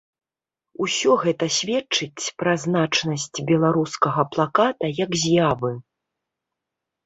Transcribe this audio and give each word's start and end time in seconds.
Усё 0.85 1.11
гэта 1.25 1.45
сведчыць 1.57 2.25
пра 2.43 2.53
значнасць 2.65 3.27
беларускага 3.53 4.21
плаката 4.33 4.85
як 5.05 5.11
з'явы. 5.29 5.71